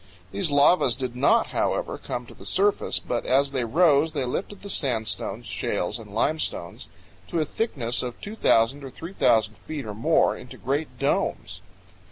These 0.31 0.49
lavas 0.49 0.95
did 0.95 1.15
not, 1.15 1.49
however, 1.49 1.99
come 1.99 2.25
to 2.25 2.33
the 2.33 2.43
surface, 2.43 2.97
but 2.97 3.23
as 3.23 3.51
they 3.51 3.63
rose 3.63 4.13
they 4.13 4.25
lifted 4.25 4.63
the 4.63 4.69
sandstones, 4.71 5.45
shales, 5.45 5.99
and 5.99 6.11
limestones, 6.11 6.87
to 7.27 7.39
a 7.39 7.45
thickness 7.45 8.01
of 8.01 8.19
2,000 8.19 8.83
or 8.83 8.89
3,000 8.89 9.53
feet 9.57 9.85
or 9.85 9.93
more, 9.93 10.35
into 10.35 10.57
great 10.57 10.97
domes. 10.97 11.61